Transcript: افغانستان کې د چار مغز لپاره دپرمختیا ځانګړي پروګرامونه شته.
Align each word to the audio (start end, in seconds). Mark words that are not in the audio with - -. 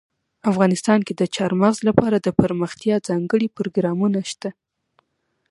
افغانستان 0.51 0.99
کې 1.07 1.13
د 1.15 1.23
چار 1.35 1.51
مغز 1.61 1.77
لپاره 1.89 2.15
دپرمختیا 2.27 2.95
ځانګړي 3.07 3.47
پروګرامونه 3.57 4.19
شته. 4.31 4.49